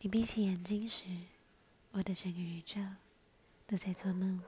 [0.00, 1.04] 你闭起眼睛时
[1.92, 2.80] 我的整个宇宙
[3.66, 4.42] 都在做梦。